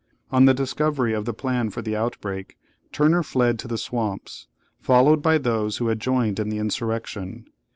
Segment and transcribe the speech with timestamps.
[0.31, 2.57] On the discovery of the plan for the outbreak,
[2.91, 4.47] Turner fled to the swamps,
[4.79, 7.45] followed by those who had joined in the insurrection.